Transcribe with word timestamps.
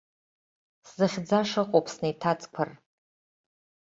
Сзыхьӡаша 0.87 1.61
ыҟоуп, 1.65 1.85
снеиҭаҵқәар. 1.93 2.69